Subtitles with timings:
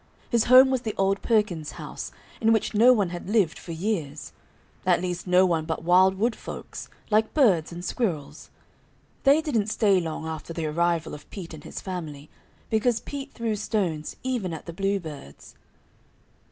[0.31, 2.11] His home was the old Perkins' house,
[2.41, 4.33] in which no one had lived for years;
[4.83, 8.49] at least no one but wild wood folks, like birds and squirrels.
[9.25, 12.31] They didn't stay long after the arrival of Pete and his family,
[12.71, 15.53] because Pete threw stones even at the bluebirds.